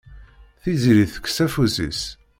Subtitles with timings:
[0.61, 2.01] Tiziri tekkes afus-is.